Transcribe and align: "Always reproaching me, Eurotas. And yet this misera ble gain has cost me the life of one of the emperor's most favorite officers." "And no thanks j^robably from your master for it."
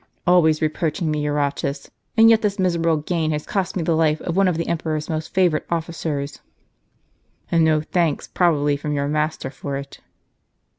"Always 0.25 0.63
reproaching 0.63 1.11
me, 1.11 1.23
Eurotas. 1.27 1.91
And 2.17 2.27
yet 2.27 2.41
this 2.41 2.57
misera 2.57 2.81
ble 2.95 3.03
gain 3.03 3.29
has 3.29 3.45
cost 3.45 3.77
me 3.77 3.83
the 3.83 3.95
life 3.95 4.19
of 4.21 4.35
one 4.35 4.47
of 4.47 4.57
the 4.57 4.67
emperor's 4.67 5.11
most 5.11 5.31
favorite 5.31 5.67
officers." 5.69 6.39
"And 7.51 7.63
no 7.63 7.81
thanks 7.81 8.27
j^robably 8.27 8.79
from 8.79 8.93
your 8.93 9.07
master 9.07 9.51
for 9.51 9.77
it." 9.77 9.99